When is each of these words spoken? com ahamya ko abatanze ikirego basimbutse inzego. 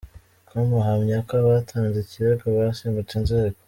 com 0.47 0.67
ahamya 0.81 1.17
ko 1.27 1.33
abatanze 1.41 1.97
ikirego 2.01 2.45
basimbutse 2.57 3.13
inzego. 3.19 3.57